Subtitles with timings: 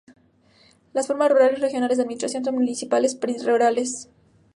[0.93, 4.09] Las formas rurales regionales de administración son municipalidades rurales.